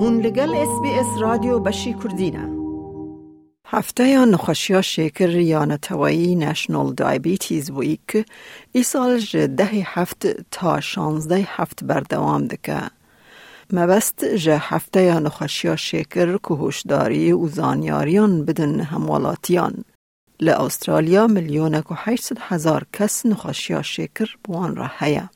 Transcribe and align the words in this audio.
هون 0.00 0.20
لگل 0.20 0.54
اس 0.54 0.80
بی 0.82 0.90
اس 0.90 1.06
رادیو 1.20 1.58
بشی 1.58 1.94
کردینه 1.94 2.48
هفته 3.66 4.08
یا 4.08 4.24
نخشیا 4.24 4.82
شکر 4.82 5.30
یا 5.30 5.64
نتوایی 5.64 6.34
نشنال 6.34 6.94
دایبیتیز 6.94 7.70
و 7.70 7.78
ایک 7.78 8.26
ای 8.72 8.82
سال 8.82 9.20
ده 9.46 9.64
هفت 9.64 10.26
تا 10.50 10.80
شانزده 10.80 11.46
هفت 11.48 11.84
بردوام 11.84 12.46
دکه. 12.46 12.80
مبست 13.72 14.24
جه 14.24 14.58
هفته 14.58 15.02
یا 15.02 15.18
نخشیا 15.18 15.76
شکر 15.76 16.36
که 16.36 16.54
هشداری 16.54 17.32
و 17.32 17.48
زانیاریان 17.48 18.44
بدن 18.44 18.80
هموالاتیان. 18.80 19.84
لأسترالیا 20.40 21.26
ملیون 21.26 21.74
و 21.74 21.94
هشت 21.94 22.32
هزار 22.40 22.86
کس 22.92 23.26
نخشیا 23.26 23.82
شکر 23.82 24.36
بوان 24.44 24.76
را 24.76 24.90
هیا. 24.98 25.30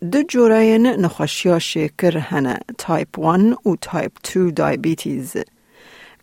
دو 0.00 0.22
جورین 0.22 0.86
نخشیا 0.86 1.58
شکر 1.58 2.18
هنه 2.18 2.58
تایپ 2.78 3.18
1 3.18 3.66
و 3.66 3.76
تایپ 3.80 4.12
2 4.34 4.50
دایبیتیز. 4.50 5.36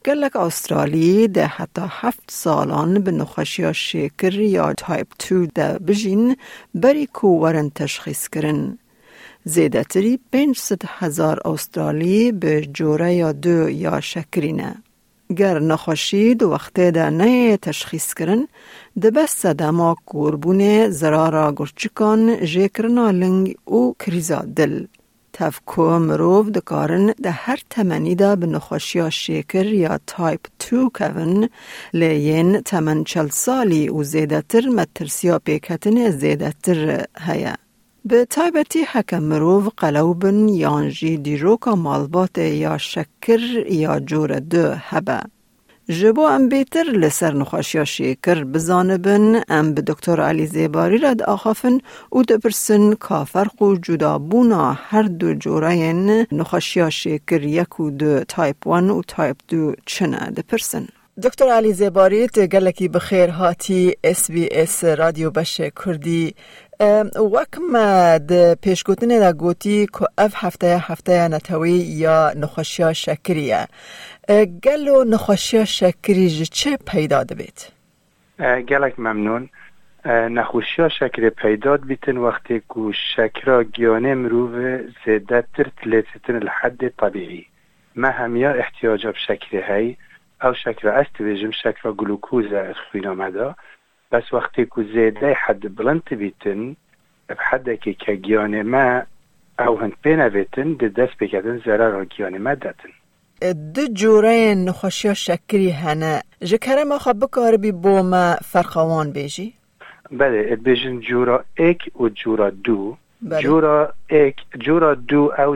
گلک 0.05 0.35
استرالی 0.35 1.27
ده 1.27 1.45
حتی 1.47 1.81
هفت 1.89 2.31
سالان 2.31 2.99
به 2.99 3.11
نخشیا 3.11 3.73
شکر 3.73 4.33
یا 4.33 4.73
تایپ 4.73 5.07
2 5.29 5.45
ده 5.45 5.79
بجین 5.79 6.35
بری 6.75 7.05
کو 7.05 7.27
ورن 7.27 7.69
تشخیص 7.69 8.27
کرن. 8.27 8.77
زیده 9.43 9.83
تری 9.83 10.19
پنج 10.31 10.59
هزار 10.87 11.39
استرالی 11.45 12.31
به 12.31 12.61
جوره 12.65 13.13
یا 13.13 13.31
دو 13.31 13.69
یا 13.69 13.99
شکرینه. 13.99 14.75
ده 15.35 17.09
نه 17.09 17.57
تشخیص 17.57 18.13
کرن 18.13 18.47
ده 19.01 19.11
بس 19.11 19.45
دما 19.45 19.95
کوربونه 20.05 20.89
زرارا 20.89 21.51
گرچکان 21.51 22.45
جکرنا 22.45 23.11
لنگ 23.11 23.55
او 23.65 23.95
کریزا 23.99 24.41
دل. 24.57 24.85
تفکو 25.33 25.99
مروف 25.99 26.47
دکارن 26.49 27.13
ده 27.23 27.31
هر 27.31 27.59
تمنی 27.69 28.15
ده 28.15 28.35
به 28.35 28.45
نخوشی 28.45 29.11
شکر 29.11 29.65
یا 29.65 29.99
تایپ 30.07 30.39
2 30.71 30.89
کون 30.89 31.49
لیین 31.93 32.61
تمن 32.61 33.03
چل 33.03 33.27
سالی 33.27 33.89
و 33.89 34.03
زیده 34.03 34.41
تر 34.41 34.65
مترسیا 34.69 35.39
پیکتن 35.39 36.09
زیده 36.09 36.53
تر 36.63 37.05
هیا. 37.19 37.66
به 38.07 38.25
تایبتی 38.25 38.83
حکم 38.83 39.23
مروف 39.23 39.67
قلوبن 39.77 40.49
یانجی 40.49 41.17
دیروکا 41.17 41.75
مالبات 41.75 42.37
یا 42.37 42.77
شکر 42.77 43.39
یا 43.69 43.99
جور 43.99 44.39
دو 44.39 44.73
هبه. 44.89 45.21
جبو 45.89 46.21
ام 46.21 46.49
بیتر 46.49 46.83
لسر 46.83 47.33
نخوشیا 47.33 47.83
شکر 47.83 48.43
بزانبن 48.43 49.41
ام 49.49 49.73
به 49.73 49.81
دکتر 49.81 50.21
علی 50.21 50.45
زیباری 50.45 50.97
رد 50.97 51.21
آخافن 51.21 51.77
او 52.09 52.23
دپرسن 52.23 52.93
کافرق 52.93 53.79
جدا 53.83 54.17
بونا 54.17 54.71
هر 54.71 55.03
دو 55.03 55.33
جورین 55.33 56.25
نخوشیا 56.31 56.89
شکر 56.89 57.43
یک 57.43 57.79
و 57.79 57.89
دو 57.89 58.23
تایپ 58.23 58.67
1 58.67 58.67
و 58.67 59.01
تایپ 59.07 59.37
2 59.47 59.73
چنه 59.85 60.31
دپرسن 60.31 60.87
دکتر 61.23 61.45
علی 61.49 61.73
زیباری 61.73 62.27
گلکی 62.27 62.87
بخیر 62.87 63.29
هاتی 63.29 63.95
اس 64.03 64.31
بی 64.31 64.49
اس 64.51 64.83
رادیو 64.83 65.31
بش 65.31 65.61
کردی. 65.85 66.35
وکم 67.15 67.73
د 68.17 68.53
پیشگوتن 68.53 69.07
دا 69.19 69.33
گوتی 69.33 69.85
که 69.85 70.05
اف 70.17 70.33
هفته 70.35 70.77
هفته 70.81 71.27
نتوی 71.27 71.71
یا 71.71 72.31
نخوشیا 72.35 72.93
شکریه 72.93 73.67
گلو 74.63 75.03
نخوشیا 75.03 75.65
شکری 75.65 76.29
چه 76.29 76.77
پیدا 76.87 77.23
دبید؟ 77.23 77.71
گلک 78.69 78.99
ممنون 78.99 79.49
نخوشیا 80.05 80.89
شکر 80.89 81.29
پیدا 81.29 81.77
بیتن 81.77 82.17
وقتی 82.17 82.59
که 82.59 82.91
شکرا 83.15 83.63
گیانه 83.63 84.15
مروف 84.15 84.81
زیده 85.05 85.43
تر 85.55 85.71
تلیتن 85.83 86.35
الحد 86.35 86.87
طبیعی. 86.87 87.45
ما 87.95 88.07
همیا 88.07 88.51
احتیاج 88.51 89.07
شکر 89.27 89.73
هی 89.73 89.97
او 90.43 90.53
شکر 90.53 90.87
استویجم 90.87 91.51
شکر 91.51 91.91
گلوکوز 91.91 92.45
خوین 92.91 93.07
آمده 93.07 93.55
بس 94.11 94.33
وقتی 94.33 94.65
که 94.65 94.83
زیده 94.83 95.33
حد 95.33 95.75
بلند 95.75 96.09
بیتن 96.09 96.75
بحد 97.27 97.79
که 97.79 98.13
گیانه 98.15 98.63
ما 98.63 99.01
او 99.59 99.79
هند 99.79 99.93
بینویتن 100.01 100.73
ده 100.73 100.87
دست 100.89 101.17
بکردن 101.19 101.57
زره 101.57 101.89
را 101.89 102.05
گیانه 102.05 102.37
ما 102.37 102.55
دادن 102.55 102.89
دو 103.73 103.87
جوره 103.93 104.55
نخوشی 104.55 105.15
شکری 105.15 105.69
هنه 105.69 106.21
جکره 106.41 106.83
ما 106.83 106.97
خواب 106.97 107.19
بکار 107.19 107.57
بی 107.57 107.71
بوم 107.71 108.35
فرخوان 108.35 109.11
بیجی؟ 109.11 109.53
بله 110.11 110.55
بیجن 110.55 110.99
جورا 110.99 111.45
ایک 111.57 111.91
و 111.99 112.09
جورا 112.09 112.49
دو 112.49 112.97
بله. 113.21 113.41
جورا 113.41 113.93
ایک 114.07 114.35
جورا 114.59 114.95
دو 114.95 115.33
او 115.37 115.55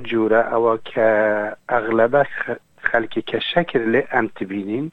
او 2.94 3.06
که 3.06 3.40
شکر 3.40 3.80
لی 3.80 4.04
ام 4.14 4.28
تبینین 4.28 4.92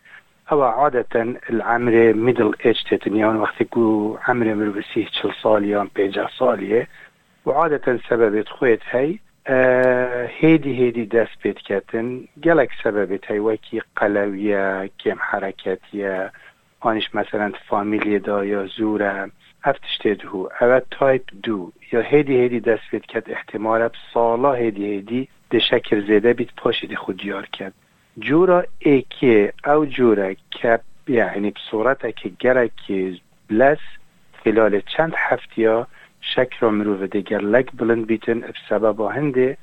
او 0.53 0.63
عادة 0.63 1.37
العمر 1.51 2.13
ميدل 2.13 2.55
ايج 2.65 2.83
تيتن 2.89 3.17
يعني 3.17 3.39
وقت 3.39 3.61
يكو 3.61 4.19
عمر 4.29 4.55
مربسيه 4.55 5.07
چل 5.07 5.33
ساليان 5.43 5.89
بيجا 5.95 6.29
ساليه 6.39 6.89
وعادة 7.47 7.99
سبب 8.09 8.49
خويت 8.49 8.81
هاي 8.91 9.19
هيدي 10.41 10.79
هيدي 10.79 11.05
دست 11.05 11.43
بيت 11.45 11.59
كاتن 11.59 12.25
جالك 12.37 12.71
سبب 12.85 13.19
هاي 13.29 13.41
وكي 13.41 13.81
قلوية 13.97 14.87
كيم 14.87 15.19
حركاتية 15.19 16.33
آنش 16.87 17.15
مثلا 17.15 17.53
فامیلی 17.69 18.19
دا 18.19 18.45
یا 18.45 18.67
زوره 18.67 19.31
هفتش 19.63 20.25
هو 20.25 20.49
او 20.61 20.81
تایپ 20.91 21.23
دو. 21.43 21.73
یا 21.93 22.01
هیدی 22.01 22.37
هیدی 22.37 22.61
دست 22.61 22.91
بید 22.91 23.07
کد 23.07 23.31
احتمال 23.31 23.91
سالا 24.15 24.53
هیدی 24.55 24.87
هیدی 24.87 25.29
ده 25.51 25.59
شکر 25.59 26.01
زیده 26.01 26.33
بید 26.33 26.51
پاشید 26.57 26.95
خود 26.95 27.25
یار 27.25 27.47
کرد. 27.47 27.73
جورا 28.19 28.65
ایکی 28.79 29.49
او 29.67 29.87
جورا 29.87 30.35
که 30.51 30.81
یعنی 31.09 31.53
که 32.17 32.31
گره 32.39 32.71
که 32.87 33.15
بلس 33.51 33.79
خلال 34.45 34.81
چند 34.81 35.13
هفتیا 35.17 35.87
شکر 36.21 36.69
مروف 36.69 37.03
دیگر 37.03 37.39
لگ 37.39 37.71
بلند 37.71 38.07
بیتن 38.07 38.41
بسبب 38.41 39.01
هنده 39.01 39.57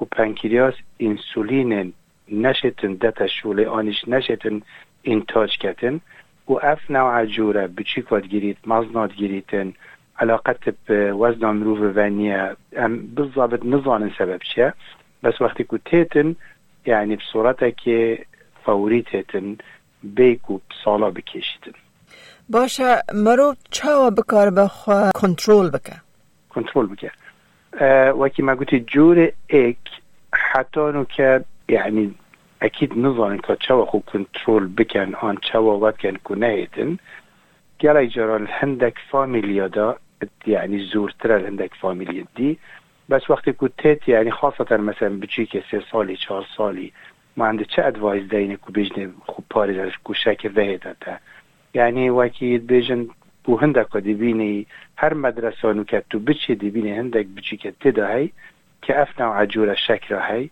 و 0.00 0.04
پنکریاس 0.04 0.74
انسولین 1.00 1.92
نشتن 2.32 2.94
دتا 2.94 3.26
شوله 3.26 3.68
آنش 3.68 4.08
نشتن 4.08 4.62
انتاج 5.04 5.58
کتن 5.58 6.00
و 6.48 6.52
اف 6.62 6.90
نوع 6.90 7.24
جوره 7.26 7.66
بچی 7.66 8.02
کاد 8.02 8.26
گیرید 8.26 8.58
مزناد 8.66 9.12
گیریتن. 9.12 9.72
علاقت 10.18 10.68
به 10.86 11.12
وزن 11.12 11.50
مروف 11.50 11.96
ونیه. 11.96 12.56
بالضبط 13.14 13.64
نظان 13.64 14.12
سبب 14.18 14.42
شه 14.42 14.74
بس 15.22 15.40
وقتی 15.40 15.64
که 15.64 15.78
تیتن 15.84 16.36
یعنی 16.86 17.16
بصورت 17.16 17.76
که 17.76 18.26
فوری 18.64 19.02
تیتن 19.02 19.56
بیکو 20.02 20.58
سالا 20.84 21.10
بکشیتن 21.10 21.72
باشه 22.48 23.02
مرو 23.14 23.54
چاوا 23.70 24.10
بکار 24.10 24.50
بخوا 24.50 25.10
کنترول 25.14 25.70
بکه 25.70 25.92
کنترول 26.50 26.86
بکه 26.86 27.10
وکی 28.18 28.42
ما 28.42 28.54
گوتی 28.54 28.80
جور 28.80 29.32
ایک 29.46 29.78
حتی 30.32 30.80
نو 30.80 31.04
که 31.04 31.44
یعنی 31.68 32.14
اكيد 32.62 32.98
نظن 32.98 33.36
که 33.36 33.56
چوا 33.56 33.84
خو 33.84 34.00
کنترول 34.00 34.68
بکن 34.74 35.14
آن 35.14 35.36
چوا 35.52 35.78
ود 35.78 35.98
کن 35.98 36.16
کنه 36.24 36.46
ایتن 36.46 36.98
گلی 37.80 38.08
جرال 38.08 38.46
هندک 38.50 38.94
فامیلیا 39.10 39.68
دا 39.68 39.96
يعني 40.46 40.78
زورتر 40.92 41.32
الهندك 41.32 41.74
فامیلی 41.74 42.26
دي 42.36 42.58
بس 43.12 43.30
وقتی 43.30 43.52
که 43.52 43.68
تيت 43.68 44.08
يعني 44.08 44.30
خاصة 44.30 44.76
مثلا 44.76 45.20
بچی 45.20 45.46
که 45.46 45.62
سه 45.70 45.82
سالی 45.92 46.16
چهار 46.16 46.46
سالی 46.56 46.92
عنده 47.38 47.64
چه 47.64 47.84
ادوایز 47.84 48.28
دینه 48.28 48.56
که 48.56 48.72
بجنه 48.74 49.10
خوب 49.26 49.44
پاری 49.50 49.74
دارش 49.74 49.98
که 50.06 50.14
شک 50.14 50.50
وهده 50.56 50.96
تا 51.00 51.18
يعني 51.74 52.10
وكي 52.10 52.58
بيجن 52.58 53.08
بو 53.44 53.56
هندك 53.56 53.96
دبيني 53.96 54.66
هر 54.96 55.14
مدرسة 55.14 55.72
نكت 55.72 56.04
تو 56.10 56.18
بچي 56.18 56.54
دبيني 56.54 57.00
هندك 57.00 57.26
بچي 57.26 57.56
كتدا 57.56 58.14
هي 58.14 58.28
كأفنا 58.82 59.28
وعجورة 59.28 59.74
شكرا 59.74 60.20
هي 60.32 60.48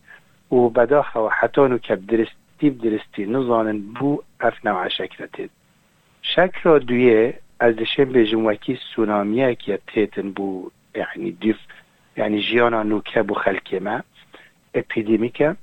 وبداخة 0.51 1.21
وحتى 1.21 1.61
نكت 1.61 1.93
درستي 1.93 2.71
بدرستي 2.71 3.27
نظانا 3.27 3.81
بو 4.01 4.23
أفنا 4.43 4.73
وعشكرا 4.73 5.27
تد 5.27 5.51
شكرا 6.23 6.79
دوية 6.79 7.41
از 7.61 7.75
دشم 7.75 8.05
بيجن 8.05 8.47
وكي 8.47 8.77
سونامية 8.77 9.53
كي 9.53 9.79
تيتن 9.95 10.31
بو 10.33 10.71
يعني 10.95 11.31
ديف 11.31 11.59
يعني 12.21 12.39
جيانا 12.39 12.83
نوكا 12.83 13.23
بو 13.23 13.35
خلقي 13.35 13.81
ما 13.81 14.03
ابيديميكا 14.77 15.57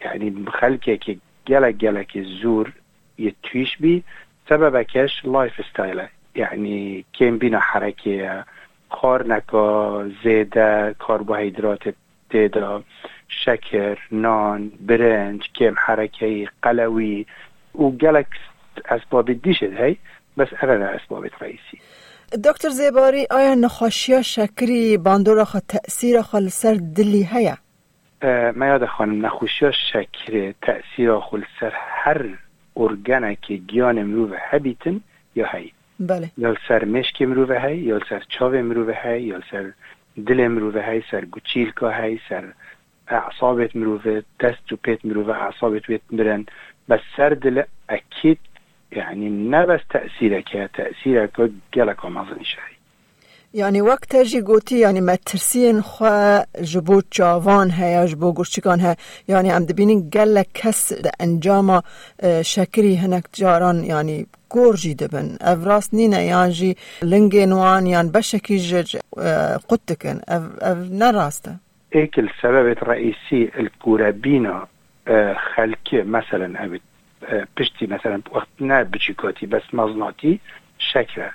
يعني 0.00 0.44
خلقي 0.46 0.96
كي 0.96 1.18
جلك 1.48 1.74
جلك 1.74 2.16
الزور 2.16 2.72
يتويش 3.18 3.76
بي 3.76 4.02
سببكش 4.48 5.24
لايف 5.24 5.66
ستايل 5.66 6.02
يعني 6.36 7.04
كم 7.18 7.38
بينا 7.38 7.60
حركة 7.60 8.44
خارنكا 8.90 10.10
زيادة 10.24 10.92
كربوهيدرات 10.92 11.82
تيدا 12.30 12.82
شكر 13.28 14.08
نان 14.10 14.70
برنج 14.80 15.42
كم 15.58 15.76
حركة 15.76 16.46
قلوي 16.62 17.26
وقالك 17.74 18.28
اسباب 18.86 19.30
ديشت 19.30 19.72
هاي 19.72 19.96
بس 20.36 20.48
انا 20.62 20.96
اسباب 20.96 21.30
رئيسي 21.42 21.78
دکتر 22.44 22.68
زیباری 22.68 23.26
آیا 23.30 23.54
نخوشیا 23.54 24.22
شکری 24.22 24.96
باندورا 24.96 25.44
خوا 25.44 25.60
تأثیر 25.68 26.22
خوا 26.22 26.40
لسر 26.40 26.74
دلی 26.74 27.28
هیا؟ 27.32 27.56
ما 28.56 28.66
یاد 28.66 28.86
خانم 28.86 29.26
نخوشی 29.26 29.64
ها 29.64 29.72
شکر 29.92 30.54
تأثیر 30.62 31.18
خل 31.18 31.42
سر 31.60 31.72
هر 31.76 32.28
ارگنه 32.76 33.36
که 33.42 33.54
گیان 33.54 34.02
مروه 34.02 34.36
هبیتن 34.40 35.00
یا 35.34 35.46
هی. 35.52 35.72
بله. 36.00 36.30
یا 36.38 36.54
سر 36.68 36.84
مشک 36.84 37.22
مروه 37.22 37.58
هی 37.58 37.76
یا 37.76 38.00
سر 38.08 38.22
چاو 38.28 38.52
مروه 38.52 38.94
هی 39.02 39.22
یا 39.22 39.40
سر 39.50 39.72
دل 40.26 40.48
مروه 40.48 40.82
هی 40.82 41.02
سر 41.10 41.24
گوچیلکا 41.24 41.90
هی 41.90 42.20
سر 42.28 42.44
اعصابت 43.08 43.76
مروه 43.76 44.22
دست 44.40 44.72
و 44.72 44.76
پیت 44.76 45.04
مروه 45.04 45.36
اعصابت 45.36 45.88
ویت 45.88 46.00
برن 46.12 46.46
بس 46.88 47.00
سر 47.16 47.28
دل 47.28 47.62
اکید 47.88 48.38
يعني 48.92 49.28
نبس 49.30 49.80
تأثيرك 49.90 50.54
يا 50.54 50.68
تأثيرك 50.74 51.50
جلك 51.74 52.04
وما 52.04 52.26
شيء. 52.42 52.72
يعني 53.54 53.82
وقت 53.82 54.04
تجي 54.16 54.40
قوتي 54.40 54.80
يعني 54.80 55.00
ما 55.00 55.14
ترسين 55.14 55.82
خوا 55.82 56.42
جبوت 56.62 57.06
جاوان 57.18 57.70
هيا 57.70 58.06
جبو 58.06 58.32
قرشيكان 58.32 58.80
ها 58.80 58.96
يعني 59.28 59.52
عم 59.52 59.64
دبيني 59.64 60.10
قلك 60.14 60.48
كس 60.54 60.92
ده 60.92 61.10
أنجاما 61.20 61.82
آه، 62.20 62.42
شاكري 62.42 62.96
هناك 62.96 63.24
جاران 63.34 63.84
يعني 63.84 64.26
كور 64.48 64.74
جي 64.74 64.94
دبن. 64.94 65.36
أفراس 65.40 65.94
نينا 65.94 66.20
يانجي 66.20 66.76
لنجين 67.02 67.52
وان 67.52 67.86
يعني 67.86 68.08
بشكي 68.08 68.56
جج 68.56 68.96
آه، 69.18 69.56
قدتكن 69.56 70.20
أف, 70.28 70.42
أف 70.58 70.78
نراستا. 70.90 71.56
ايك 71.94 72.18
السبب 72.18 72.66
الرئيسي 72.68 73.50
الكورابينا 73.58 74.66
آه، 75.08 75.34
خلكي 75.54 76.02
مثلا 76.02 76.64
ابت 76.64 76.80
پشتی 77.56 77.86
مثلا 77.86 78.20
وقت 78.34 78.48
نه 78.60 78.84
بچیکاتی 78.84 79.46
بس 79.46 79.62
مزناتی 79.72 80.40
شکره. 80.78 81.32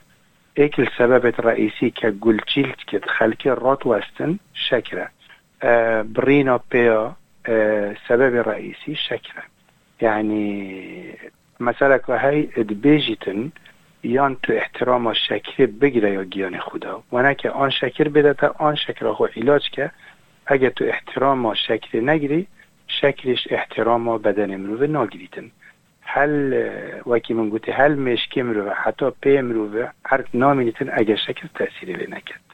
ایک 0.58 0.80
السبب 0.80 1.26
الرئيسي 1.26 1.90
كقلتشيلت 1.90 2.78
كت 2.88 3.06
خلك 3.06 3.48
الرات 3.48 3.86
وستن 3.86 4.38
شكرا 4.54 5.08
آه 5.64 6.02
برينا 6.02 6.60
بيا 6.72 7.14
آه 7.46 7.96
سبب 8.08 8.36
الرئيسي 8.36 8.96
شكرا 8.96 9.44
يعني 10.02 11.18
مثلا 11.60 12.00
هاي 12.10 12.50
ادبيجتن 12.58 13.50
یان 14.04 14.38
تو 14.44 14.54
احترام 14.54 15.14
شکر 15.14 15.66
بگیره 15.66 16.12
یا 16.12 16.24
گیان 16.24 16.60
خدا. 16.60 17.04
و 17.12 17.22
نه 17.22 17.34
که 17.34 17.50
آن 17.50 17.70
شکر 17.70 18.10
بده 18.10 18.34
تا 18.34 18.56
آن 18.60 18.76
شکر 18.76 19.14
خو 19.14 19.26
علاج 19.26 19.70
که 19.70 19.92
اگه 20.46 20.70
تو 20.70 20.86
احترام 20.86 21.54
شکر 21.54 22.00
نگیری 22.00 22.48
شکرش 22.88 23.48
احترام 23.50 24.18
بدن 24.18 24.54
امروه 24.54 24.88
نگیریتن 24.88 25.52
هل 26.08 26.54
وکی 27.06 27.34
من 27.34 27.50
گوتی 27.50 27.72
هل 27.72 27.96
مشکی 27.96 28.42
مروه 28.42 28.74
حتی 28.74 29.06
پی 29.22 29.42
مروه 29.42 29.90
هر 30.06 30.26
نامینیتن 30.34 30.90
اگر 30.94 31.16
شکل 31.16 31.48
تأثیری 31.56 31.94
لی 31.94 32.08
نکد 32.10 32.48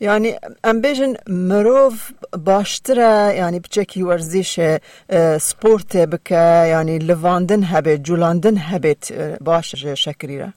یعنی 0.00 0.32
ام 0.64 0.80
بیجن 0.80 1.12
مروف 1.28 2.12
باشتره 2.46 3.34
یعنی 3.36 3.60
بچکی 3.60 4.02
ورزش 4.02 4.78
سپورت 5.40 5.96
بکه 5.96 6.64
یعنی 6.68 6.98
لواندن 6.98 7.62
هبه 7.62 7.98
جولاندن 7.98 8.56
هبت 8.56 9.12
باش 9.40 9.74
شکری 10.04 10.38
را. 10.38 10.48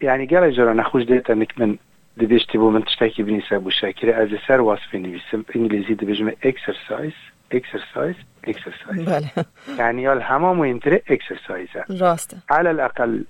یعنی 0.00 0.26
گل 0.26 0.50
جرا 0.50 0.72
نخوش 0.72 1.04
دیتا 1.04 1.34
من 1.34 1.78
دبیشتی 2.20 2.58
بو 2.58 2.70
من 2.70 2.82
تشتاکی 2.82 3.22
بنیسه 3.22 3.58
بو 3.58 3.70
شکری 3.70 4.12
از 4.12 4.28
سر 4.48 4.60
وصفی 4.60 4.98
نویسم 4.98 5.44
انگلیزی 5.54 5.94
دبیجم 5.94 6.32
اکسرسایز 6.42 7.12
اكسرسايز 7.52 8.16
اكسرسايز 8.48 9.02
بله. 9.08 9.30
يعني 9.78 10.12
الحمام 10.12 10.58
وينتري 10.58 11.02
اكسرسايز 11.10 11.68
راسته. 12.02 12.38
على 12.50 12.70
الأقل 12.70 13.24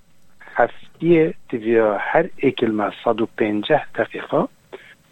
هفتيه 0.54 1.34
تبيا 1.48 1.98
هر 2.00 2.28
اكل 2.44 2.72
ما 2.72 2.92
صدو 3.04 3.28
بينجه 3.38 3.86
دقيقة 3.98 4.48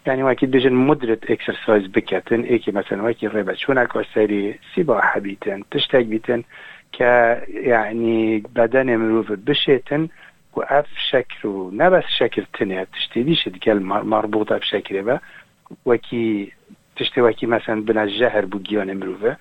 يعني 0.05 0.23
واكيد 0.23 0.51
بيجن 0.51 0.73
مدرة 0.73 1.19
اكسرسايز 1.29 1.87
بكتن 1.87 2.41
ايكي 2.41 2.71
مثلا 2.71 3.03
واكي 3.03 3.27
ريبا 3.27 3.55
شونك 3.55 3.95
وساري 3.95 4.59
سباحة 4.75 5.19
بيتن 5.19 5.63
تشتاق 5.71 6.01
بيتن 6.01 6.43
ك 6.93 7.01
يعني 7.49 8.39
بدن 8.39 8.97
مروف 8.97 9.31
بشيتن 9.31 10.07
وأف 10.53 10.87
شكل 11.09 11.47
ونبس 11.47 12.03
شكل 12.17 12.45
تنيا 12.59 12.87
تشتيديش 12.93 13.43
تقال 13.43 13.83
مربوطة 13.85 14.57
بشكل 14.57 15.01
با 15.01 15.19
وكي 15.85 16.51
تشتي 16.95 17.21
وكي 17.21 17.45
مثلا 17.45 17.85
بنا 17.85 18.03
الجهر 18.03 18.45
بو 18.45 18.59
جيان 18.59 18.99
مروفه 18.99 19.37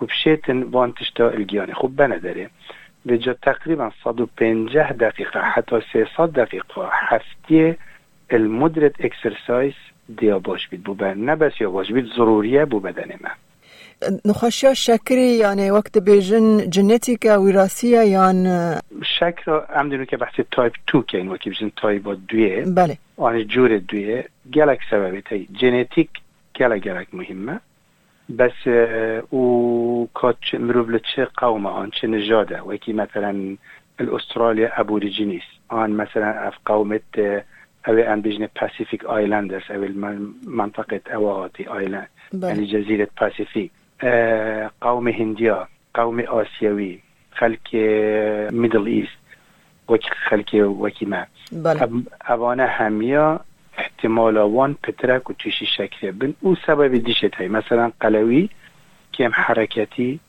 وبشيتن 0.00 0.70
وان 0.72 0.94
تشتا 0.94 1.34
الجيان 1.34 1.74
خوب 1.74 1.96
بنداره 1.96 2.50
بجا 3.04 3.32
تقريبا 3.32 3.90
150 4.06 4.66
دقيقة 4.96 5.42
حتى 5.42 5.80
300 5.92 6.26
دقيقة 6.26 6.88
حفتية 6.90 7.78
المدرة 8.32 8.92
اكسرسايز 9.00 9.74
دیا 10.08 10.38
باش 10.38 10.68
بید. 10.68 10.82
بو 10.82 10.96
نه 11.04 11.34
بس 11.34 11.60
یا 11.60 11.68
باش 11.68 11.92
بید 11.92 12.06
ضروریه 12.16 12.64
بو 12.64 12.80
بدن 12.80 13.10
ما 13.20 13.30
نخوشیا 14.24 14.74
شکری 14.74 15.30
یعنی 15.38 15.70
وقت 15.70 15.98
بیجن 15.98 16.70
جنتیکا 16.70 17.42
وراثیه 17.42 18.04
یان 18.04 18.46
شکر 19.18 19.64
هم 19.76 19.88
دینو 19.88 20.04
که 20.04 20.16
بحث 20.16 20.40
تایپ 20.50 20.72
2 20.86 21.02
که 21.02 21.18
این 21.18 21.28
وقتی 21.28 21.50
بیجن 21.50 21.70
تایپ 21.76 22.16
دویه. 22.28 22.64
بله. 22.64 22.98
آن 23.16 23.46
جور 23.46 23.78
دویه. 23.78 24.28
گلک 24.54 24.80
سببی 24.90 25.22
تایی 25.22 25.48
جنتیک 25.52 26.10
گلک 26.56 26.82
گلک 26.82 27.14
مهمه 27.14 27.60
بس 28.38 28.66
و 29.32 30.06
كات 30.06 30.54
مروف 30.54 30.96
چه 30.96 31.24
قوم 31.36 31.66
آن 31.66 31.90
چه 31.90 32.04
نجاده 32.04 32.62
وكي 32.62 32.92
مثلا 32.92 33.56
الاستراليا 34.00 34.80
ابوريجينيس 34.80 35.42
آن 35.72 35.90
مثلا 35.90 36.48
اف 36.48 36.54
قومة 36.66 37.00
او 37.88 37.94
ان 37.98 38.20
بيجن 38.20 38.48
باسيفيك 38.60 39.04
ايلاندرز 39.04 39.62
او 39.70 39.88
منطقة 40.46 41.00
اواتي 41.14 41.72
ايلاند 41.72 42.08
يعني 42.42 42.64
جزيرة 42.64 43.08
باسيفيك 43.20 43.70
قوم 44.80 45.08
هنديا 45.08 45.66
قوم 45.94 46.20
آسيوي 46.20 47.00
خلق 47.32 47.74
ميدل 48.52 48.86
ايست 48.86 49.18
وكي 49.88 50.10
خلق 50.28 50.54
وكي 50.54 51.06
ما 51.06 51.26
اوانه 52.30 52.64
هميا 52.64 53.38
احتمال 53.78 54.36
وان 54.36 54.76
پترک 54.82 55.30
و 55.30 55.32
توشی 55.32 55.66
شکل 55.66 56.10
بن. 56.10 56.34
او 56.40 56.56
سبب 56.66 56.96
دیشت 56.96 57.34
های 57.34 57.48
مثلا 57.48 57.92
قلوی 58.00 58.48
کم 59.14 59.30
حرکتی 59.34 60.20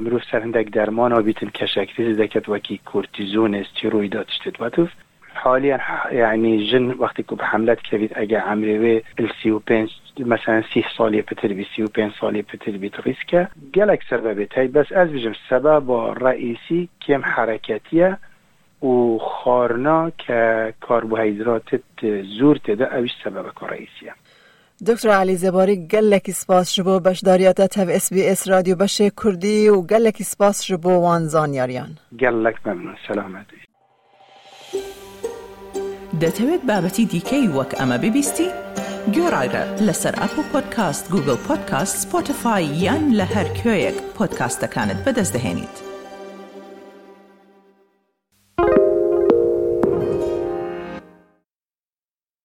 مروف 0.00 0.22
سرندک 0.30 0.70
درمان 0.70 1.12
آبیتن 1.12 1.48
کشکتی 1.48 2.14
دکت 2.14 2.48
وکی 2.48 2.80
کورتیزون 2.84 3.54
استیرویدات 3.54 4.26
اشتد 4.28 4.62
وطف 4.62 4.88
حاليا 5.34 5.78
يعني 6.12 6.70
جن 6.70 6.94
وقتی 6.98 7.22
که 7.22 7.34
به 7.34 7.44
حملت 7.44 7.78
كبيت 7.80 8.18
اگه 8.18 8.40
عمره 8.40 9.02
السي 9.18 9.50
و 9.50 9.58
پنج 9.58 9.90
مثلا 10.18 10.62
سی 10.74 10.84
سالی 10.96 11.22
پتر 11.22 11.48
بی 11.48 11.66
سی 11.76 11.82
و 11.82 11.86
پنج 11.86 12.12
سالی 12.20 12.42
پتر 12.42 12.72
بی 12.72 12.90
ریسکه 13.04 13.48
گلک 13.74 14.00
سببت 14.10 14.52
های 14.52 14.68
بس 14.68 14.92
از 14.92 15.08
بجم 15.08 15.32
سبب 15.50 15.90
رئیسی 16.24 16.88
کم 17.06 17.22
حرکتیه 17.24 18.18
و 18.82 19.18
خارنا 19.44 20.12
کە 20.22 20.40
کاربوهیدراتت 20.86 21.82
زۆر 22.38 22.56
تێدا 22.64 22.86
ئەویش 22.92 23.14
سەبە 23.24 23.52
کڕئیسیە 23.60 24.14
دکتر 24.86 25.08
علی 25.08 25.36
زەباری 25.36 25.76
گەلێکی 25.92 26.32
سپاس 26.32 26.80
بۆ 26.80 26.94
بەشداریەتە 27.06 27.66
تەو 27.74 27.88
SBS 28.02 28.48
رادیو 28.48 28.76
بەشێ 28.76 29.10
کوردی 29.20 29.68
و 29.68 29.86
گەلێکی 29.90 30.24
سپاس 30.32 30.72
بۆ 30.72 30.94
وان 31.04 31.22
زانیاریان 31.28 31.92
گەلک 32.22 32.56
مەمنون 32.66 32.96
سەلامەتی 33.06 33.60
دەتەوێت 36.22 36.62
بابەتی 36.70 37.04
دیکەی 37.12 37.48
وەک 37.56 37.70
ئەمە 37.78 37.96
ببیستی؟ 38.04 38.48
گۆڕایرە 39.14 39.64
لەسەر 39.86 40.14
ئەپ 40.20 40.34
و 40.38 40.42
پۆدکاست 40.52 41.04
گوگل 41.12 41.38
پۆدکاست 41.46 41.96
Spotify 42.02 42.64
یان 42.84 43.04
لە 43.18 43.26
هەر 43.34 43.48
کوێیەک 43.58 43.96
پۆدکاستەکانت 44.16 44.98
بەدەستدەێنیت. 45.04 45.93